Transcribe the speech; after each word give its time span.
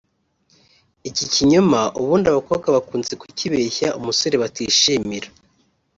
iki 1.09 1.25
kinyoma 1.33 1.79
ubundi 1.99 2.25
abakobwa 2.29 2.67
bakunze 2.75 3.13
kukibeshya 3.21 3.87
umusore 3.99 4.35
batishimira 4.43 5.27